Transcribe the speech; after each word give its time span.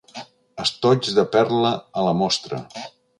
Estoig 0.63 1.09
de 1.17 1.25
perla 1.35 1.73
a 2.03 2.07
la 2.09 2.15
Mostra. 2.23 2.63